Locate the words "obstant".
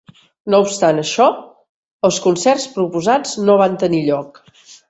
0.67-1.01